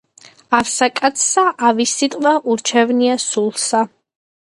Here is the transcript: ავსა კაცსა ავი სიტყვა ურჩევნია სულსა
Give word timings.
ავსა 0.59 0.87
კაცსა 0.99 1.45
ავი 1.69 1.89
სიტყვა 1.93 2.35
ურჩევნია 2.57 3.23
სულსა 3.29 3.89